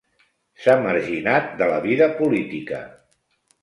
[0.63, 2.85] S'ha marginat de la vida política.